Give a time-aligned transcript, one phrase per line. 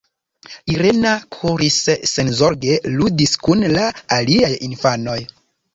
[0.75, 1.77] Irena kuris,
[2.13, 3.87] senzorge ludis kun la
[4.21, 5.21] aliaj infanoj.